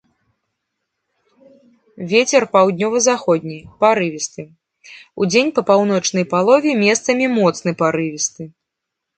Вецер 2.13 2.47
паўднёва-заходні 2.55 3.57
парывісты, 3.85 4.43
удзень 5.27 5.53
па 5.59 5.67
паўночнай 5.71 6.25
палове 6.35 6.71
месцамі 6.85 7.25
моцны 7.39 7.71
парывісты. 7.85 8.43